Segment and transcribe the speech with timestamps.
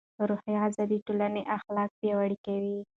[0.29, 2.77] روحي غذا د ټولنې اخلاق پیاوړي کوي.